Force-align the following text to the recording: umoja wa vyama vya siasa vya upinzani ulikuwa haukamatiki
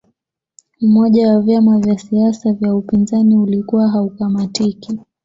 umoja 0.81 1.31
wa 1.33 1.41
vyama 1.41 1.79
vya 1.79 1.97
siasa 1.99 2.53
vya 2.53 2.75
upinzani 2.75 3.37
ulikuwa 3.37 3.89
haukamatiki 3.89 4.99